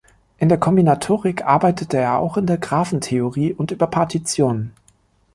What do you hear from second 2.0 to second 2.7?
auch in der